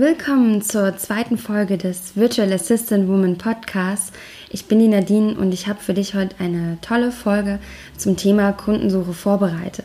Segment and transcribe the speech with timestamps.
[0.00, 4.12] Willkommen zur zweiten Folge des Virtual Assistant Woman Podcasts.
[4.48, 7.58] Ich bin die Nadine und ich habe für dich heute eine tolle Folge
[7.98, 9.84] zum Thema Kundensuche vorbereitet.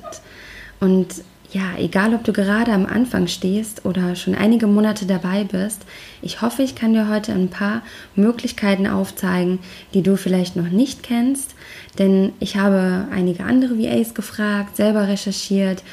[0.79, 1.07] Und
[1.51, 5.81] ja, egal ob du gerade am Anfang stehst oder schon einige Monate dabei bist,
[6.21, 7.81] ich hoffe, ich kann dir heute ein paar
[8.15, 9.59] Möglichkeiten aufzeigen,
[9.93, 11.55] die du vielleicht noch nicht kennst,
[11.99, 15.83] denn ich habe einige andere VAs gefragt, selber recherchiert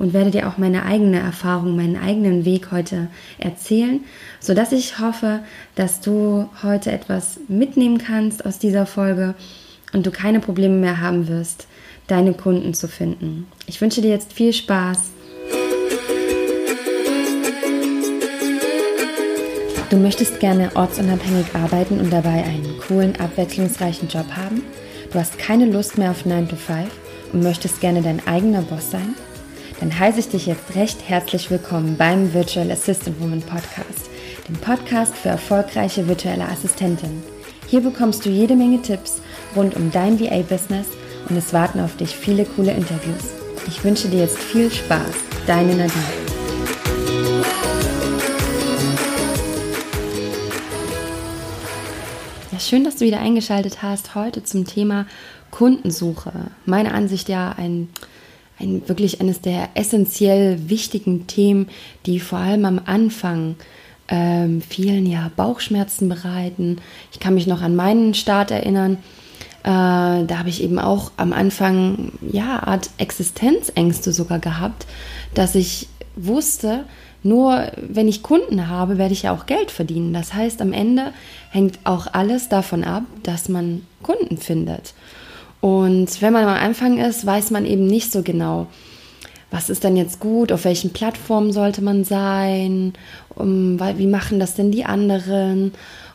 [0.00, 3.08] und werde dir auch meine eigene Erfahrung, meinen eigenen Weg heute
[3.38, 4.00] erzählen,
[4.40, 5.40] sodass ich hoffe,
[5.74, 9.34] dass du heute etwas mitnehmen kannst aus dieser Folge
[9.92, 11.66] und du keine Probleme mehr haben wirst,
[12.06, 13.46] deine Kunden zu finden.
[13.66, 15.10] Ich wünsche dir jetzt viel Spaß.
[19.90, 24.62] Du möchtest gerne ortsunabhängig arbeiten und dabei einen coolen, abwechslungsreichen Job haben?
[25.12, 26.88] Du hast keine Lust mehr auf 9 to 5
[27.34, 29.14] und möchtest gerne dein eigener Boss sein?
[29.80, 34.10] Dann heiße ich dich jetzt recht herzlich willkommen beim Virtual Assistant Woman Podcast,
[34.46, 37.22] dem Podcast für erfolgreiche virtuelle Assistentinnen.
[37.66, 39.22] Hier bekommst du jede Menge Tipps
[39.56, 40.88] rund um dein VA-Business
[41.30, 43.30] und es warten auf dich viele coole Interviews.
[43.68, 45.14] Ich wünsche dir jetzt viel Spaß.
[45.46, 46.04] Deine Nadine.
[52.52, 55.06] Ja, schön, dass du wieder eingeschaltet hast heute zum Thema
[55.50, 56.32] Kundensuche.
[56.66, 57.88] Meine Ansicht ja ein
[58.60, 61.68] ein, wirklich eines der essentiell wichtigen Themen,
[62.06, 63.56] die vor allem am Anfang
[64.08, 66.78] ähm, vielen ja Bauchschmerzen bereiten.
[67.12, 68.98] Ich kann mich noch an meinen Start erinnern.
[69.62, 74.86] Äh, da habe ich eben auch am Anfang ja Art Existenzängste sogar gehabt,
[75.34, 76.84] dass ich wusste,
[77.22, 80.12] nur wenn ich Kunden habe, werde ich ja auch Geld verdienen.
[80.12, 81.12] Das heißt, am Ende
[81.50, 84.94] hängt auch alles davon ab, dass man Kunden findet.
[85.60, 88.66] Und wenn man am Anfang ist, weiß man eben nicht so genau,
[89.50, 92.92] was ist denn jetzt gut, auf welchen Plattformen sollte man sein,
[93.34, 95.72] um, wie machen das denn die anderen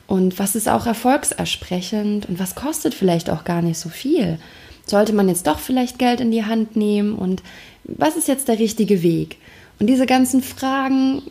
[0.08, 4.40] und was ist auch erfolgsersprechend und was kostet vielleicht auch gar nicht so viel.
[4.86, 7.44] Sollte man jetzt doch vielleicht Geld in die Hand nehmen und
[7.84, 9.38] was ist jetzt der richtige Weg?
[9.80, 11.22] Und diese ganzen Fragen,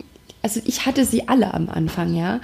[0.43, 2.41] also ich hatte sie alle am Anfang, ja.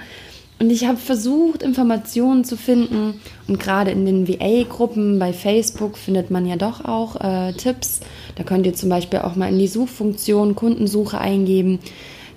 [0.61, 3.19] Und ich habe versucht, Informationen zu finden.
[3.47, 8.01] Und gerade in den VA-Gruppen bei Facebook findet man ja doch auch äh, Tipps.
[8.35, 11.79] Da könnt ihr zum Beispiel auch mal in die Suchfunktion Kundensuche eingeben.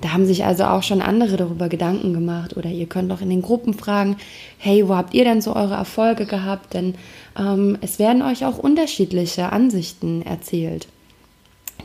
[0.00, 2.56] Da haben sich also auch schon andere darüber Gedanken gemacht.
[2.56, 4.16] Oder ihr könnt auch in den Gruppen fragen,
[4.56, 6.72] hey, wo habt ihr denn so eure Erfolge gehabt?
[6.72, 6.94] Denn
[7.38, 10.88] ähm, es werden euch auch unterschiedliche Ansichten erzählt.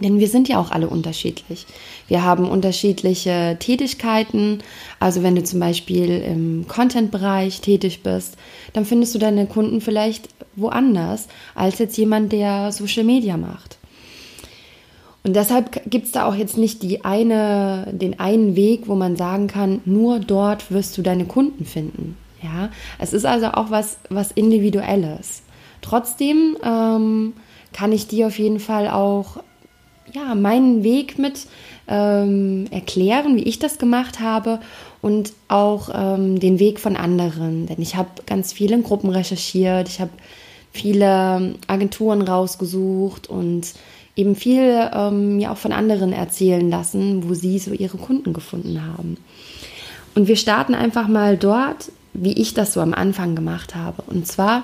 [0.01, 1.65] Denn wir sind ja auch alle unterschiedlich.
[2.07, 4.59] Wir haben unterschiedliche Tätigkeiten.
[4.99, 8.37] Also wenn du zum Beispiel im Content-Bereich tätig bist,
[8.73, 13.77] dann findest du deine Kunden vielleicht woanders als jetzt jemand, der Social Media macht.
[15.23, 19.17] Und deshalb gibt es da auch jetzt nicht die eine, den einen Weg, wo man
[19.17, 22.17] sagen kann, nur dort wirst du deine Kunden finden.
[22.41, 25.43] Ja, es ist also auch was, was Individuelles.
[25.81, 27.33] Trotzdem ähm,
[27.73, 29.37] kann ich dir auf jeden Fall auch
[30.13, 31.47] ja, meinen Weg mit
[31.87, 34.59] ähm, erklären, wie ich das gemacht habe
[35.01, 37.65] und auch ähm, den Weg von anderen.
[37.67, 40.11] Denn ich habe ganz viel in Gruppen recherchiert, ich habe
[40.71, 43.73] viele Agenturen rausgesucht und
[44.15, 48.85] eben viel ähm, mir auch von anderen erzählen lassen, wo sie so ihre Kunden gefunden
[48.85, 49.17] haben.
[50.15, 54.03] Und wir starten einfach mal dort, wie ich das so am Anfang gemacht habe.
[54.07, 54.63] Und zwar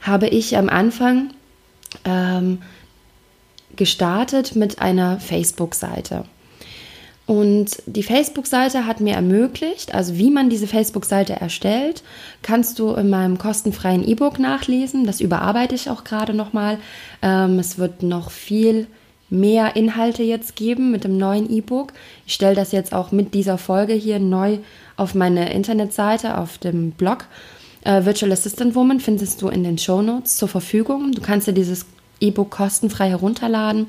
[0.00, 1.30] habe ich am Anfang
[2.04, 2.58] ähm,
[3.78, 6.24] gestartet mit einer Facebook-Seite.
[7.28, 12.02] Und die Facebook-Seite hat mir ermöglicht, also wie man diese Facebook-Seite erstellt,
[12.42, 15.04] kannst du in meinem kostenfreien E-Book nachlesen.
[15.04, 16.78] Das überarbeite ich auch gerade nochmal.
[17.20, 18.86] Ähm, es wird noch viel
[19.28, 21.92] mehr Inhalte jetzt geben mit dem neuen E-Book.
[22.26, 24.58] Ich stelle das jetzt auch mit dieser Folge hier neu
[24.96, 27.26] auf meine Internetseite, auf dem Blog.
[27.84, 31.12] Äh, Virtual Assistant Woman findest du in den Show Notes zur Verfügung.
[31.12, 31.84] Du kannst dir dieses
[32.20, 33.88] E-Book kostenfrei herunterladen.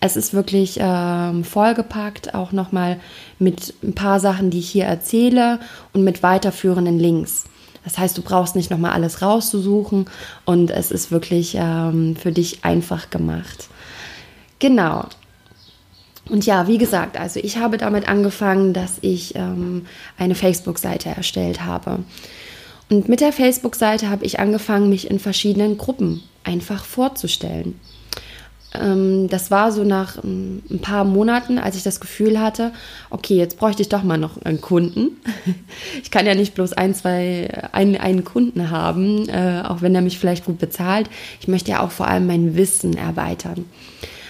[0.00, 2.98] Es ist wirklich ähm, vollgepackt, auch nochmal
[3.38, 5.60] mit ein paar Sachen, die ich hier erzähle
[5.92, 7.44] und mit weiterführenden Links.
[7.84, 10.06] Das heißt, du brauchst nicht nochmal alles rauszusuchen
[10.44, 13.68] und es ist wirklich ähm, für dich einfach gemacht.
[14.58, 15.06] Genau.
[16.28, 19.86] Und ja, wie gesagt, also ich habe damit angefangen, dass ich ähm,
[20.16, 22.00] eine Facebook-Seite erstellt habe.
[22.90, 27.78] Und mit der Facebook-Seite habe ich angefangen, mich in verschiedenen Gruppen einfach vorzustellen.
[28.74, 32.72] Ähm, das war so nach ähm, ein paar Monaten, als ich das Gefühl hatte,
[33.10, 35.20] okay, jetzt bräuchte ich doch mal noch einen Kunden.
[36.02, 40.02] Ich kann ja nicht bloß ein, zwei, einen, einen Kunden haben, äh, auch wenn er
[40.02, 41.08] mich vielleicht gut bezahlt.
[41.40, 43.64] Ich möchte ja auch vor allem mein Wissen erweitern.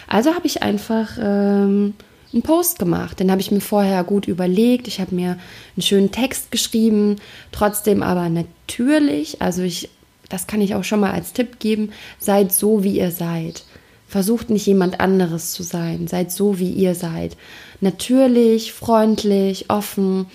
[0.07, 1.95] Also habe ich einfach ähm,
[2.33, 3.19] einen Post gemacht.
[3.21, 4.89] Den habe ich mir vorher gut überlegt.
[4.89, 5.39] Ich habe mir
[5.77, 7.17] einen schönen Text geschrieben,
[7.51, 9.89] trotzdem aber natürlich, also ich,
[10.33, 13.65] das kann ich auch schon mal als Tipp geben, seid so, wie ihr seid.
[14.09, 16.07] Versucht nicht jemand anderes zu sein.
[16.09, 17.37] Seid so, wie ihr seid.
[17.81, 20.27] Natürlich, freundlich, offen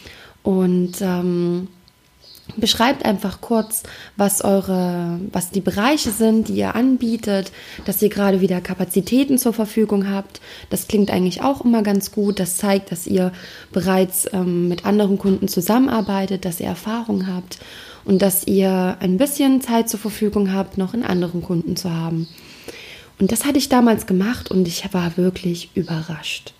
[0.43, 1.67] und ähm,
[2.55, 3.83] Beschreibt einfach kurz,
[4.15, 7.51] was eure, was die Bereiche sind, die ihr anbietet,
[7.85, 10.39] dass ihr gerade wieder Kapazitäten zur Verfügung habt.
[10.69, 12.39] Das klingt eigentlich auch immer ganz gut.
[12.39, 13.33] Das zeigt, dass ihr
[13.73, 17.59] bereits ähm, mit anderen Kunden zusammenarbeitet, dass ihr Erfahrung habt
[18.07, 22.27] und dass ihr ein bisschen Zeit zur Verfügung habt, noch in anderen Kunden zu haben.
[23.19, 26.53] Und das hatte ich damals gemacht und ich war wirklich überrascht.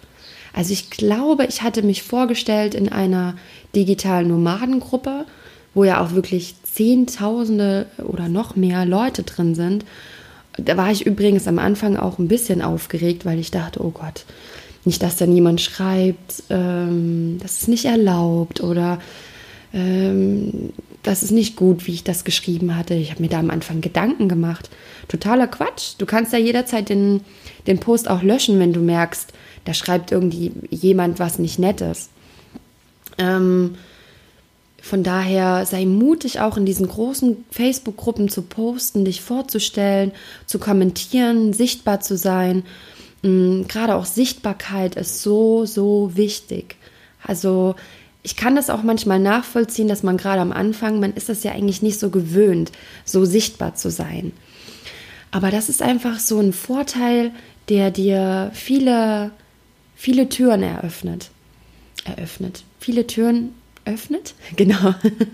[0.54, 3.36] Also ich glaube, ich hatte mich vorgestellt in einer
[3.76, 5.26] digitalen Nomadengruppe
[5.78, 9.86] wo ja auch wirklich Zehntausende oder noch mehr Leute drin sind.
[10.58, 14.26] Da war ich übrigens am Anfang auch ein bisschen aufgeregt, weil ich dachte, oh Gott,
[14.86, 19.00] nicht, dass dann jemand schreibt, ähm, das ist nicht erlaubt oder
[19.72, 20.74] ähm,
[21.04, 22.94] das ist nicht gut, wie ich das geschrieben hatte.
[22.94, 24.70] Ich habe mir da am Anfang Gedanken gemacht.
[25.08, 25.94] Totaler Quatsch.
[25.98, 27.22] Du kannst ja jederzeit den,
[27.66, 29.34] den Post auch löschen, wenn du merkst,
[29.66, 32.10] da schreibt irgendwie jemand was nicht Nettes.
[33.18, 33.76] Ähm,
[34.82, 40.14] von daher sei mutig, auch in diesen großen Facebook-Gruppen zu posten, dich vorzustellen,
[40.46, 42.64] zu kommentieren, sichtbar zu sein.
[43.22, 46.78] Mm, gerade auch Sichtbarkeit ist so, so wichtig.
[47.22, 47.76] Also
[48.28, 51.54] ich kann das auch manchmal nachvollziehen, dass man gerade am Anfang, man ist das ja
[51.54, 52.74] eigentlich nicht so gewöhnt,
[53.06, 54.34] so sichtbar zu sein.
[55.32, 57.32] Aber das ist einfach so ein Vorteil,
[57.70, 59.32] der dir viele,
[59.96, 61.30] viele Türen eröffnet.
[62.04, 62.66] Eröffnet.
[62.82, 63.54] Viele Türen
[63.86, 64.34] öffnet.
[64.58, 64.94] Genau.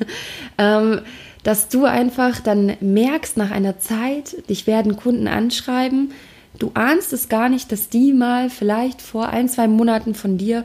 [0.60, 1.02] ähm,
[1.42, 6.12] dass du einfach dann merkst nach einer Zeit, dich werden Kunden anschreiben.
[6.60, 10.64] Du ahnst es gar nicht, dass die mal vielleicht vor ein, zwei Monaten von dir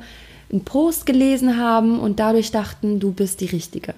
[0.50, 3.94] einen Post gelesen haben und dadurch dachten, du bist die Richtige.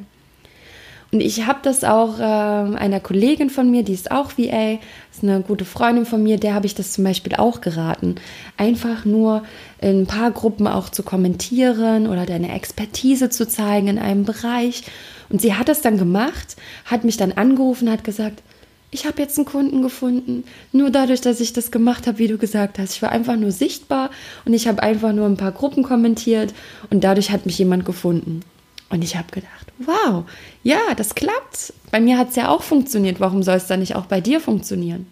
[1.12, 4.78] Und ich habe das auch äh, einer Kollegin von mir, die ist auch VA,
[5.12, 8.14] ist eine gute Freundin von mir, der habe ich das zum Beispiel auch geraten.
[8.56, 9.42] Einfach nur
[9.80, 14.84] in ein paar Gruppen auch zu kommentieren oder deine Expertise zu zeigen in einem Bereich.
[15.30, 18.42] Und sie hat das dann gemacht, hat mich dann angerufen, hat gesagt,
[18.90, 20.44] ich habe jetzt einen Kunden gefunden.
[20.72, 22.94] Nur dadurch, dass ich das gemacht habe, wie du gesagt hast.
[22.94, 24.10] Ich war einfach nur sichtbar
[24.44, 26.52] und ich habe einfach nur ein paar Gruppen kommentiert
[26.90, 28.40] und dadurch hat mich jemand gefunden.
[28.88, 30.24] Und ich habe gedacht, wow,
[30.64, 31.72] ja, das klappt.
[31.92, 33.20] Bei mir hat es ja auch funktioniert.
[33.20, 35.06] Warum soll es dann nicht auch bei dir funktionieren?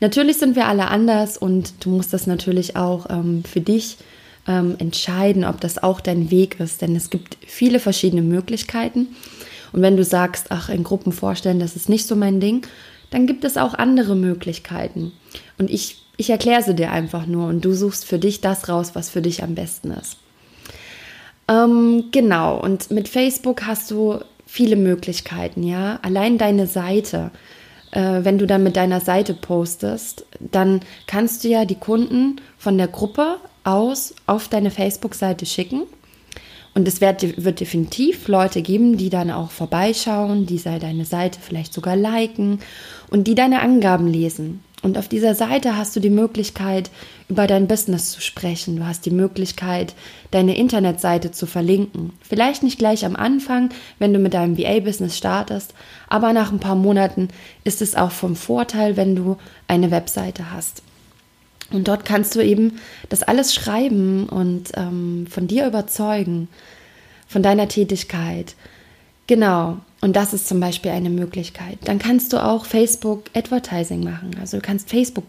[0.00, 3.96] Natürlich sind wir alle anders und du musst das natürlich auch ähm, für dich
[4.46, 6.82] ähm, entscheiden, ob das auch dein Weg ist.
[6.82, 9.08] Denn es gibt viele verschiedene Möglichkeiten.
[9.72, 12.66] Und wenn du sagst, ach, in Gruppen vorstellen, das ist nicht so mein Ding,
[13.10, 15.12] dann gibt es auch andere Möglichkeiten.
[15.58, 18.90] Und ich, ich erkläre sie dir einfach nur und du suchst für dich das raus,
[18.94, 20.16] was für dich am besten ist.
[21.48, 25.98] Ähm, genau, und mit Facebook hast du viele Möglichkeiten, ja.
[26.02, 27.30] Allein deine Seite,
[27.92, 32.76] äh, wenn du dann mit deiner Seite postest, dann kannst du ja die Kunden von
[32.76, 35.82] der Gruppe aus auf deine Facebook-Seite schicken.
[36.78, 41.74] Und es wird, wird, definitiv Leute geben, die dann auch vorbeischauen, die deine Seite vielleicht
[41.74, 42.60] sogar liken
[43.10, 44.62] und die deine Angaben lesen.
[44.80, 46.92] Und auf dieser Seite hast du die Möglichkeit,
[47.28, 48.76] über dein Business zu sprechen.
[48.76, 49.96] Du hast die Möglichkeit,
[50.30, 52.12] deine Internetseite zu verlinken.
[52.20, 55.74] Vielleicht nicht gleich am Anfang, wenn du mit deinem VA-Business startest,
[56.08, 57.26] aber nach ein paar Monaten
[57.64, 59.36] ist es auch vom Vorteil, wenn du
[59.66, 60.84] eine Webseite hast.
[61.70, 66.48] Und dort kannst du eben das alles schreiben und ähm, von dir überzeugen,
[67.28, 68.56] von deiner Tätigkeit.
[69.28, 69.76] Genau.
[70.00, 71.78] Und das ist zum Beispiel eine Möglichkeit.
[71.84, 74.30] Dann kannst du auch Facebook Advertising machen.
[74.40, 75.24] Also du kannst Facebook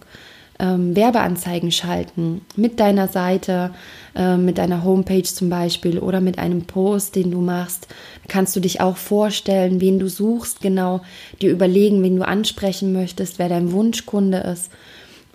[0.59, 3.71] ähm, Werbeanzeigen schalten mit deiner Seite,
[4.15, 7.87] äh, mit deiner Homepage zum Beispiel oder mit einem Post, den du machst.
[8.27, 11.01] Kannst du dich auch vorstellen, wen du suchst, genau
[11.41, 14.69] dir überlegen, wen du ansprechen möchtest, wer dein Wunschkunde ist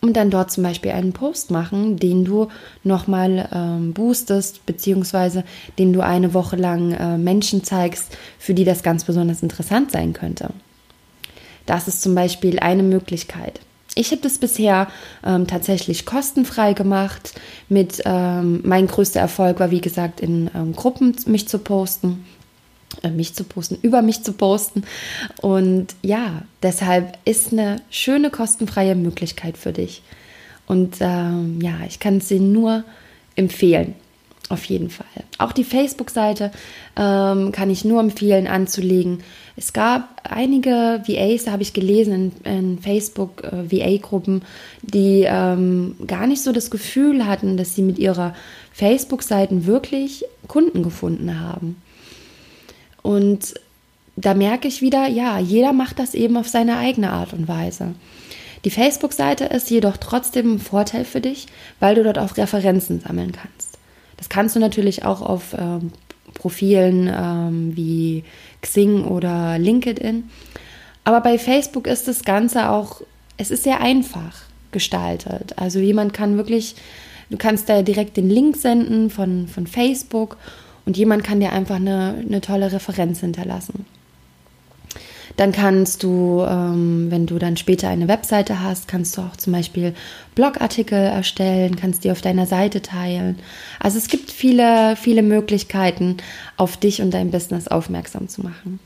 [0.05, 2.49] und dann dort zum Beispiel einen Post machen, den du
[2.83, 5.45] nochmal ähm, boostest, beziehungsweise
[5.79, 10.13] den du eine Woche lang äh, Menschen zeigst, für die das ganz besonders interessant sein
[10.13, 10.51] könnte.
[11.65, 13.61] Das ist zum Beispiel eine Möglichkeit.
[13.95, 14.89] Ich habe das bisher
[15.25, 17.33] ähm, tatsächlich kostenfrei gemacht.
[17.71, 22.27] Mit ähm, mein größter Erfolg war, wie gesagt, in ähm, Gruppen mich zu posten.
[23.03, 24.85] Äh, mich zu posten, über mich zu posten.
[25.41, 30.03] Und ja, deshalb ist eine schöne kostenfreie Möglichkeit für dich.
[30.67, 32.85] Und ähm, ja, ich kann dir nur
[33.37, 33.95] empfehlen.
[34.51, 35.07] Auf jeden Fall.
[35.39, 36.51] Auch die Facebook-Seite
[36.97, 39.21] ähm, kann ich nur empfehlen anzulegen.
[39.57, 43.71] Es gab einige VAs, da habe ich gelesen in, in Facebook äh,
[44.83, 48.35] die ähm, gar nicht so das Gefühl hatten, dass sie mit ihrer
[48.73, 51.77] Facebook-Seiten wirklich Kunden gefunden haben.
[53.05, 53.53] Und
[54.17, 57.95] da merke ich wieder, ja, jeder macht das eben auf seine eigene Art und Weise.
[58.65, 61.47] Die Facebook-Seite ist jedoch trotzdem ein Vorteil für dich,
[61.81, 63.77] weil du dort auch Referenzen sammeln kannst.
[64.17, 65.93] Das kannst du natürlich auch auf ähm,
[66.33, 68.25] Profilen ähm, wie
[68.63, 70.31] Xing oder LinkedIn.
[71.05, 73.03] Aber bei Facebook ist das Ganze auch,
[73.37, 75.59] es ist sehr einfach gestaltet.
[75.59, 76.75] Also jemand kann wirklich,
[77.29, 80.39] du kannst da direkt den Link senden von, von Facebook
[80.87, 83.87] und jemand kann dir einfach eine, eine tolle Referenz hinterlassen.
[85.37, 89.53] Dann kannst du, ähm, wenn du dann später eine Webseite hast, kannst du auch zum
[89.53, 89.95] Beispiel
[90.37, 93.39] Blogartikel erstellen, kannst die auf deiner Seite teilen.
[93.81, 96.19] Also es gibt viele, viele Möglichkeiten,
[96.57, 98.79] auf dich und dein Business aufmerksam zu machen.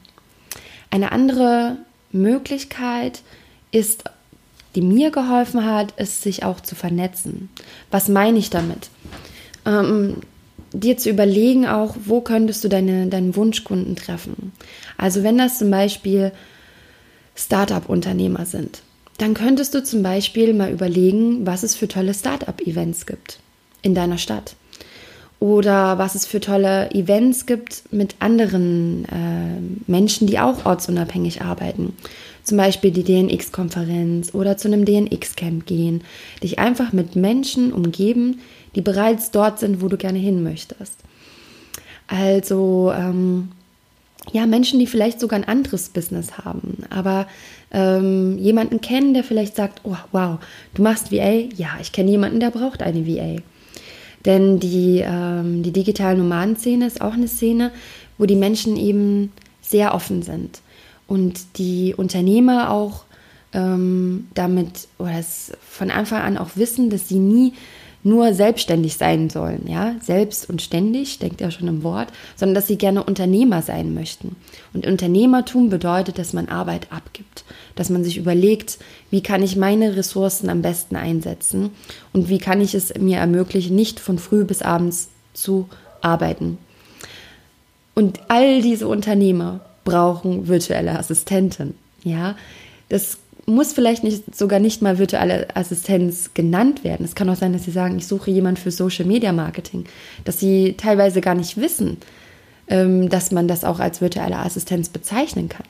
[0.91, 1.77] Eine andere
[2.13, 3.21] Möglichkeit
[3.71, 4.05] ist,
[4.75, 7.51] die mir geholfen hat, ist, sich auch zu vernetzen.
[7.91, 8.89] Was meine ich damit?
[9.67, 10.17] Ähm,
[10.73, 14.53] dir zu überlegen auch, wo könntest du deine, deinen Wunschkunden treffen.
[14.97, 16.33] Also wenn das zum Beispiel
[17.35, 18.83] Startup-Unternehmer sind,
[19.19, 23.41] dann könntest du zum Beispiel mal überlegen, was es für tolle Startup-Events gibt
[23.83, 24.55] in deiner Stadt.
[25.41, 31.95] Oder was es für tolle Events gibt mit anderen äh, Menschen, die auch ortsunabhängig arbeiten.
[32.43, 36.03] Zum Beispiel die DNX-Konferenz oder zu einem DNX-Camp gehen.
[36.43, 38.41] Dich einfach mit Menschen umgeben,
[38.79, 40.95] die bereits dort sind, wo du gerne hin möchtest.
[42.07, 43.49] Also ähm,
[44.31, 47.27] ja, Menschen, die vielleicht sogar ein anderes Business haben, aber
[47.73, 50.39] ähm, jemanden kennen, der vielleicht sagt, oh wow,
[50.75, 51.49] du machst VA?
[51.57, 53.43] Ja, ich kenne jemanden, der braucht eine VA.
[54.25, 57.73] Denn die, ähm, die digitale Nomadenszene ist auch eine Szene,
[58.17, 60.61] wo die Menschen eben sehr offen sind
[61.09, 63.03] und die Unternehmer auch
[63.53, 65.25] ähm, damit oder
[65.69, 67.55] von Anfang an auch wissen, dass sie nie
[68.05, 72.67] nur selbstständig sein sollen, ja, selbst und ständig, denkt ja schon im Wort, sondern dass
[72.67, 74.37] sie gerne Unternehmer sein möchten.
[74.73, 78.79] Und Unternehmertum bedeutet, dass man Arbeit abgibt, dass man sich überlegt,
[79.11, 81.71] wie kann ich meine Ressourcen am besten einsetzen
[82.13, 85.69] und wie kann ich es mir ermöglichen, nicht von früh bis abends zu
[86.01, 86.59] arbeiten.
[87.95, 91.75] Und all diese Unternehmer brauchen virtuelle Assistenten,
[92.05, 92.37] ja.
[92.89, 97.05] Das muss vielleicht nicht sogar nicht mal virtuelle Assistenz genannt werden.
[97.05, 99.85] Es kann auch sein, dass sie sagen, ich suche jemanden für Social Media Marketing,
[100.25, 101.97] dass sie teilweise gar nicht wissen,
[102.69, 105.67] ähm, dass man das auch als virtuelle Assistenz bezeichnen kann.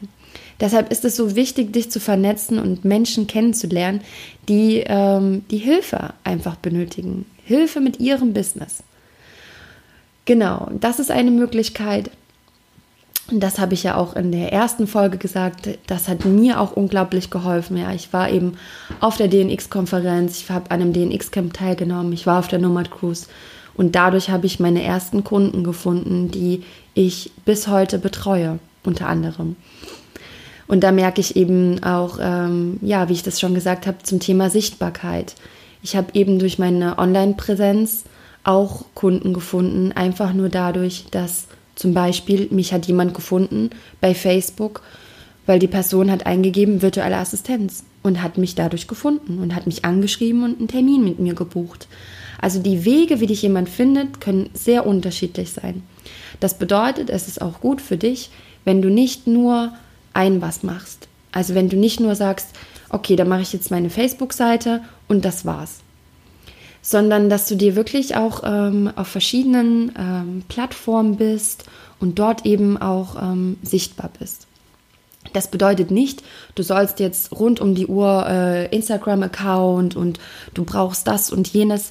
[0.60, 4.00] Deshalb ist es so wichtig, dich zu vernetzen und Menschen kennenzulernen,
[4.48, 7.26] die ähm, die Hilfe einfach benötigen.
[7.44, 8.82] Hilfe mit ihrem Business.
[10.24, 12.10] Genau, das ist eine Möglichkeit.
[13.30, 15.68] Und das habe ich ja auch in der ersten Folge gesagt.
[15.86, 17.76] Das hat mir auch unglaublich geholfen.
[17.76, 18.54] Ja, ich war eben
[19.00, 23.26] auf der DNX-Konferenz, ich habe an einem DNX-Camp teilgenommen, ich war auf der Nomad Cruise
[23.74, 29.56] und dadurch habe ich meine ersten Kunden gefunden, die ich bis heute betreue, unter anderem.
[30.66, 34.20] Und da merke ich eben auch, ähm, ja, wie ich das schon gesagt habe, zum
[34.20, 35.34] Thema Sichtbarkeit.
[35.82, 38.04] Ich habe eben durch meine Online-Präsenz
[38.44, 41.47] auch Kunden gefunden, einfach nur dadurch, dass
[41.78, 43.70] zum Beispiel, mich hat jemand gefunden
[44.00, 44.82] bei Facebook,
[45.46, 49.84] weil die Person hat eingegeben virtuelle Assistenz und hat mich dadurch gefunden und hat mich
[49.84, 51.86] angeschrieben und einen Termin mit mir gebucht.
[52.40, 55.84] Also die Wege, wie dich jemand findet, können sehr unterschiedlich sein.
[56.40, 58.30] Das bedeutet, es ist auch gut für dich,
[58.64, 59.72] wenn du nicht nur
[60.14, 61.06] ein was machst.
[61.30, 62.48] Also wenn du nicht nur sagst,
[62.88, 65.78] okay, dann mache ich jetzt meine Facebook-Seite und das war's
[66.82, 71.64] sondern dass du dir wirklich auch ähm, auf verschiedenen ähm, Plattformen bist
[72.00, 74.46] und dort eben auch ähm, sichtbar bist.
[75.32, 76.22] Das bedeutet nicht,
[76.54, 80.18] du sollst jetzt rund um die Uhr äh, Instagram-Account und
[80.54, 81.90] du brauchst das und jenes.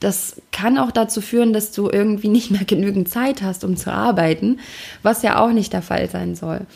[0.00, 3.92] Das kann auch dazu führen, dass du irgendwie nicht mehr genügend Zeit hast, um zu
[3.92, 4.60] arbeiten,
[5.02, 6.66] was ja auch nicht der Fall sein soll.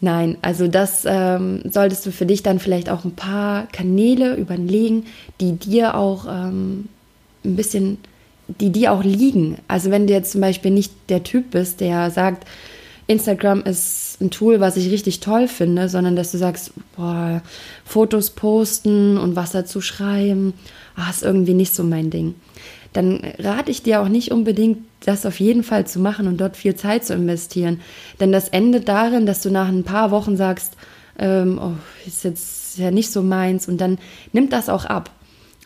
[0.00, 5.04] Nein, also das ähm, solltest du für dich dann vielleicht auch ein paar Kanäle überlegen,
[5.40, 6.88] die dir auch ähm,
[7.44, 7.98] ein bisschen,
[8.48, 9.58] die dir auch liegen.
[9.68, 12.46] Also wenn du jetzt zum Beispiel nicht der Typ bist, der sagt,
[13.08, 17.42] Instagram ist ein Tool, was ich richtig toll finde, sondern dass du sagst, boah,
[17.84, 20.54] Fotos posten und was dazu schreiben,
[20.96, 22.36] ah, ist irgendwie nicht so mein Ding
[22.92, 26.56] dann rate ich dir auch nicht unbedingt, das auf jeden Fall zu machen und dort
[26.56, 27.80] viel Zeit zu investieren.
[28.18, 30.74] Denn das endet darin, dass du nach ein paar Wochen sagst,
[31.18, 31.72] ähm, oh,
[32.06, 33.98] ist jetzt ja nicht so meins und dann
[34.32, 35.10] nimmt das auch ab.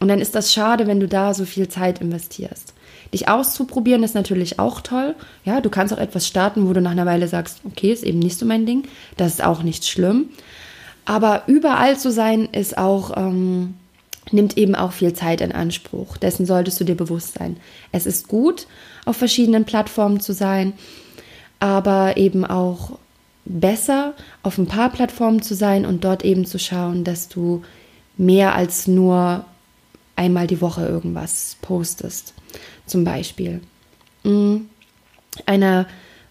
[0.01, 2.75] Und dann ist das schade, wenn du da so viel Zeit investierst.
[3.13, 5.15] dich auszuprobieren ist natürlich auch toll.
[5.45, 8.19] Ja, du kannst auch etwas starten, wo du nach einer Weile sagst, okay, ist eben
[8.19, 8.85] nicht so mein Ding.
[9.17, 10.31] Das ist auch nicht schlimm.
[11.05, 13.75] Aber überall zu sein ist auch, ähm,
[14.31, 16.17] nimmt eben auch viel Zeit in Anspruch.
[16.17, 17.57] Dessen solltest du dir bewusst sein.
[17.93, 18.67] Es ist gut,
[19.05, 20.73] auf verschiedenen Plattformen zu sein,
[21.61, 22.99] aber eben auch
[23.45, 27.63] besser, auf ein paar Plattformen zu sein und dort eben zu schauen, dass du
[28.17, 29.45] mehr als nur
[30.17, 32.35] einmal die Woche irgendwas postest.
[32.87, 33.61] Zum Beispiel.
[34.23, 34.57] Mm.
[35.47, 35.87] Eine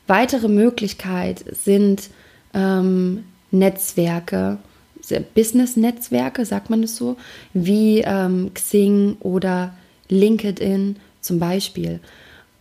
[0.08, 2.10] weitere Möglichkeit sind
[2.54, 4.60] ähm, Netzwerke,
[5.36, 7.18] Business-Netzwerke, sagt man es so,
[7.54, 9.74] wie ähm, Xing oder
[10.10, 12.00] LinkedIn zum Beispiel.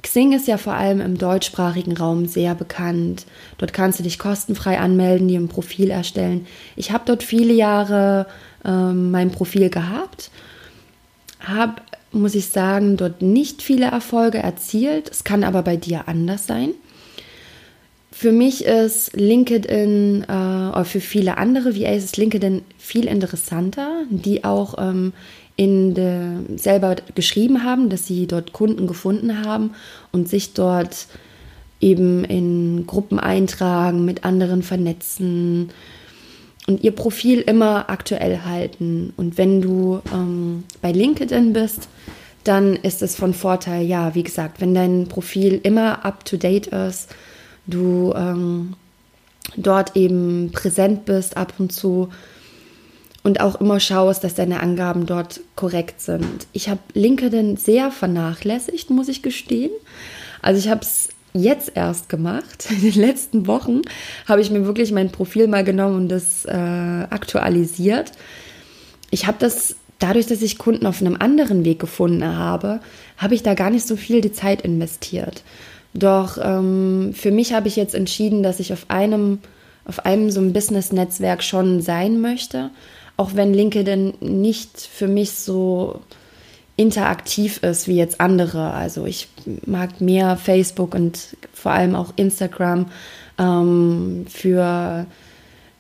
[0.03, 3.25] Xing ist ja vor allem im deutschsprachigen Raum sehr bekannt.
[3.59, 6.47] Dort kannst du dich kostenfrei anmelden, dir ein Profil erstellen.
[6.75, 8.27] Ich habe dort viele Jahre
[8.65, 10.31] ähm, mein Profil gehabt,
[11.41, 11.77] habe,
[12.11, 15.09] muss ich sagen, dort nicht viele Erfolge erzielt.
[15.09, 16.71] Es kann aber bei dir anders sein.
[18.13, 24.45] Für mich ist LinkedIn, äh, oder für viele andere VAs ist LinkedIn viel interessanter, die
[24.45, 25.15] auch ähm,
[25.57, 29.73] in de, selber geschrieben haben, dass sie dort Kunden gefunden haben
[30.13, 31.07] und sich dort
[31.81, 35.71] eben in Gruppen eintragen, mit anderen vernetzen
[36.67, 39.15] und ihr Profil immer aktuell halten.
[39.17, 41.89] Und wenn du ähm, bei LinkedIn bist,
[42.45, 47.09] dann ist es von Vorteil, ja, wie gesagt, wenn dein Profil immer up-to-date ist,
[47.67, 48.75] du ähm,
[49.57, 52.09] dort eben präsent bist ab und zu,
[53.23, 56.47] und auch immer schaust, dass deine Angaben dort korrekt sind.
[56.53, 59.71] Ich habe LinkedIn sehr vernachlässigt, muss ich gestehen.
[60.41, 62.67] Also ich habe es jetzt erst gemacht.
[62.71, 63.83] In den letzten Wochen
[64.27, 68.13] habe ich mir wirklich mein Profil mal genommen und das äh, aktualisiert.
[69.11, 72.81] Ich habe das dadurch, dass ich Kunden auf einem anderen Weg gefunden habe,
[73.19, 75.45] habe ich da gar nicht so viel die Zeit investiert.
[75.95, 79.39] Doch ähm, für mich habe ich jetzt entschieden, dass ich auf einem,
[79.85, 82.71] auf einem so ein Business-Netzwerk schon sein möchte
[83.17, 86.01] auch wenn LinkedIn nicht für mich so
[86.77, 88.73] interaktiv ist wie jetzt andere.
[88.73, 89.29] Also ich
[89.67, 92.87] mag mehr Facebook und vor allem auch Instagram
[93.39, 95.07] ähm, für,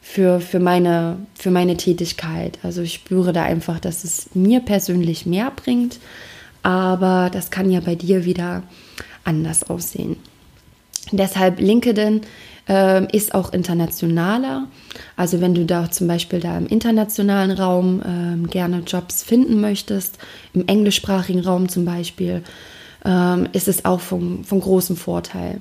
[0.00, 2.58] für, für, meine, für meine Tätigkeit.
[2.62, 5.98] Also ich spüre da einfach, dass es mir persönlich mehr bringt,
[6.62, 8.62] aber das kann ja bei dir wieder
[9.24, 10.16] anders aussehen.
[11.10, 12.22] Deshalb LinkedIn
[12.68, 14.68] äh, ist auch internationaler.
[15.16, 20.18] Also wenn du da zum Beispiel da im internationalen Raum äh, gerne Jobs finden möchtest,
[20.54, 22.42] im englischsprachigen Raum zum Beispiel,
[23.04, 25.60] äh, ist es auch von, von großem Vorteil.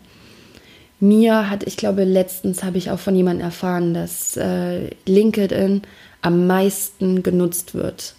[1.00, 5.82] Mir hat, ich glaube, letztens habe ich auch von jemandem erfahren, dass äh, LinkedIn
[6.22, 8.14] am meisten genutzt wird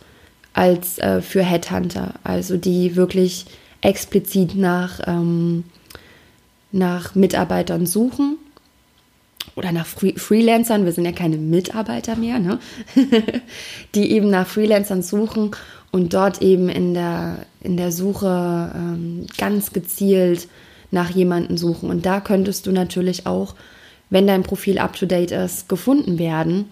[0.53, 3.47] als äh, für Headhunter, also die wirklich
[3.83, 5.65] explizit nach, ähm,
[6.71, 8.39] nach Mitarbeitern suchen
[9.57, 12.59] oder nach Free Freelancern, wir sind ja keine Mitarbeiter mehr, ne?
[13.95, 15.51] die eben nach Freelancern suchen
[15.91, 20.49] und dort eben in der, in der Suche ähm, ganz gezielt
[20.91, 21.91] nach jemanden suchen.
[21.91, 23.55] Und da könntest du natürlich auch,
[24.11, 26.67] wenn dein Profil up-to-date ist, gefunden werden.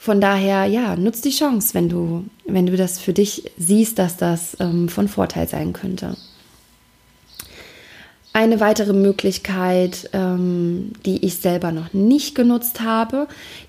[0.00, 4.16] Von daher, ja, nutz die Chance, wenn du, wenn du das für dich siehst, dass
[4.16, 6.16] das ähm, von Vorteil sein könnte.
[8.32, 13.26] Eine weitere Möglichkeit, ähm, die ich selber noch nicht genutzt habe,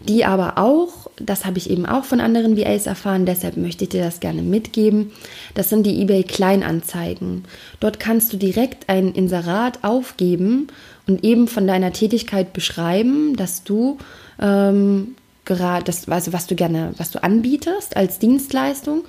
[0.07, 3.89] die aber auch, das habe ich eben auch von anderen VAs erfahren, deshalb möchte ich
[3.89, 5.11] dir das gerne mitgeben,
[5.55, 7.45] das sind die eBay Kleinanzeigen.
[7.79, 10.67] Dort kannst du direkt ein Inserat aufgeben
[11.07, 13.97] und eben von deiner Tätigkeit beschreiben, dass du
[14.39, 15.15] ähm,
[15.55, 19.03] gerade, das, also was du gerne, was du anbietest als Dienstleistung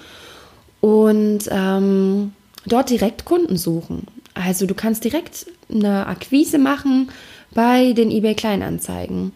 [0.81, 2.33] und ähm,
[2.67, 4.07] dort direkt Kunden suchen.
[4.35, 7.11] Also du kannst direkt eine Akquise machen
[7.53, 9.33] bei den eBay Kleinanzeigen.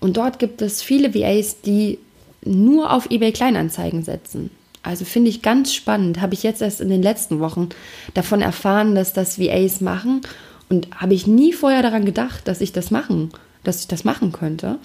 [0.00, 1.98] Und dort gibt es viele VAs, die
[2.44, 4.50] nur auf eBay Kleinanzeigen setzen.
[4.82, 6.20] Also finde ich ganz spannend.
[6.20, 7.68] Habe ich jetzt erst in den letzten Wochen
[8.14, 10.22] davon erfahren, dass das VAs machen.
[10.68, 13.30] Und habe ich nie vorher daran gedacht, dass ich das machen,
[13.64, 14.78] dass ich das machen könnte.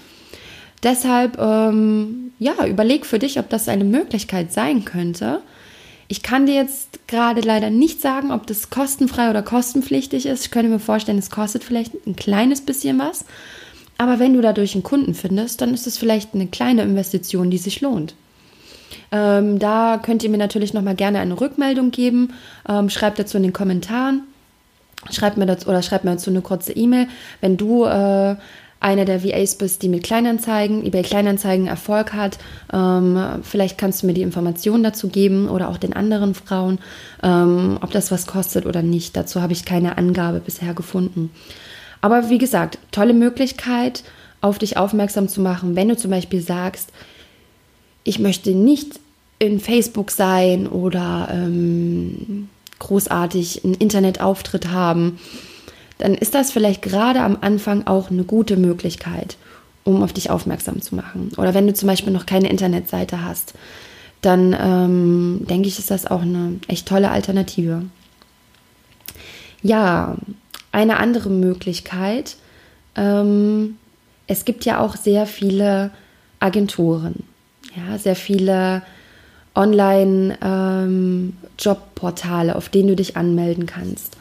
[0.83, 5.41] Deshalb, ähm, ja, überleg für dich, ob das eine Möglichkeit sein könnte.
[6.09, 10.45] Ich kann dir jetzt gerade leider nicht sagen, ob das kostenfrei oder kostenpflichtig ist.
[10.45, 13.25] Ich könnte mir vorstellen, es kostet vielleicht ein kleines bisschen was.
[13.97, 17.57] Aber wenn du dadurch einen Kunden findest, dann ist es vielleicht eine kleine Investition, die
[17.57, 18.15] sich lohnt.
[19.11, 22.33] Ähm, da könnt ihr mir natürlich nochmal gerne eine Rückmeldung geben.
[22.67, 24.23] Ähm, schreibt dazu in den Kommentaren.
[25.11, 27.07] Schreibt mir dazu oder schreibt mir dazu eine kurze E-Mail,
[27.41, 28.35] wenn du äh,
[28.83, 32.37] einer der VAs bist, die mit Kleinanzeigen, eBay Kleinanzeigen Erfolg hat.
[32.71, 36.79] Ähm, vielleicht kannst du mir die Informationen dazu geben oder auch den anderen Frauen,
[37.23, 39.15] ähm, ob das was kostet oder nicht.
[39.15, 41.31] Dazu habe ich keine Angabe bisher gefunden.
[42.01, 44.03] Aber wie gesagt, tolle Möglichkeit,
[44.41, 46.89] auf dich aufmerksam zu machen, wenn du zum Beispiel sagst,
[48.03, 48.99] ich möchte nicht
[49.39, 55.19] in Facebook sein oder ähm, großartig einen Internetauftritt haben
[55.97, 59.37] dann ist das vielleicht gerade am Anfang auch eine gute Möglichkeit,
[59.83, 61.31] um auf dich aufmerksam zu machen.
[61.37, 63.53] Oder wenn du zum Beispiel noch keine Internetseite hast,
[64.21, 67.83] dann ähm, denke ich, ist das auch eine echt tolle Alternative.
[69.61, 70.15] Ja,
[70.71, 72.37] eine andere Möglichkeit.
[72.95, 73.77] Ähm,
[74.27, 75.91] es gibt ja auch sehr viele
[76.39, 77.23] Agenturen,
[77.75, 78.83] ja, sehr viele
[79.55, 84.15] Online-Jobportale, ähm, auf denen du dich anmelden kannst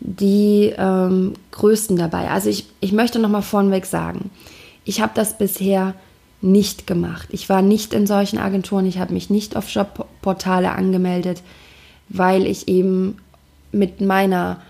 [0.00, 2.30] die ähm, größten dabei.
[2.30, 4.30] Also ich, ich möchte noch mal vorneweg sagen,
[4.84, 5.94] ich habe das bisher
[6.40, 7.28] nicht gemacht.
[7.32, 11.42] Ich war nicht in solchen Agenturen, ich habe mich nicht auf Jobportale angemeldet,
[12.08, 13.18] weil ich eben
[13.72, 14.60] mit meiner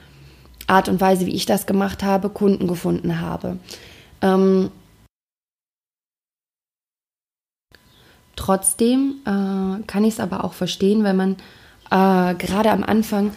[0.67, 3.59] Art und Weise, wie ich das gemacht habe, Kunden gefunden habe.
[4.23, 4.71] Ähm,
[8.35, 11.33] trotzdem äh, kann ich es aber auch verstehen, wenn man
[11.91, 13.33] äh, gerade am Anfang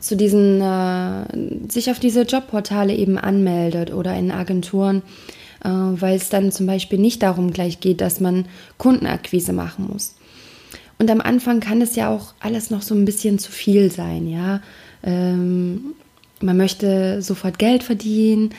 [0.00, 5.02] zu diesen, äh, sich auf diese Jobportale eben anmeldet oder in Agenturen,
[5.62, 8.46] äh, weil es dann zum Beispiel nicht darum gleich geht, dass man
[8.78, 10.14] Kundenakquise machen muss.
[10.98, 14.28] Und am Anfang kann es ja auch alles noch so ein bisschen zu viel sein,
[14.28, 14.60] ja.
[15.02, 15.94] Ähm,
[16.42, 18.50] man möchte sofort Geld verdienen,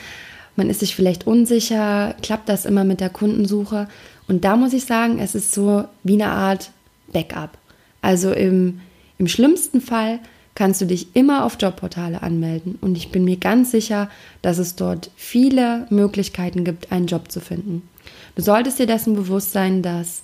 [0.56, 3.88] man ist sich vielleicht unsicher, klappt das immer mit der Kundensuche?
[4.28, 6.70] Und da muss ich sagen, es ist so wie eine Art
[7.12, 7.58] Backup.
[8.02, 8.80] Also im,
[9.18, 10.18] im schlimmsten Fall
[10.54, 14.10] kannst du dich immer auf Jobportale anmelden und ich bin mir ganz sicher,
[14.42, 17.88] dass es dort viele Möglichkeiten gibt, einen Job zu finden.
[18.34, 20.22] Du solltest dir dessen bewusst sein, dass